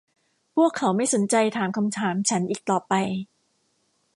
[0.55, 2.93] พวกเขาไม่สนใจถามคำถามฉันอีกต่อไป